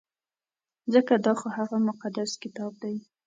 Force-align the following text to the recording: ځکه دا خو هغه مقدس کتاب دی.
ځکه 0.93 1.13
دا 1.25 1.33
خو 1.39 1.47
هغه 1.57 1.77
مقدس 1.87 2.31
کتاب 2.43 2.71
دی. 2.81 2.95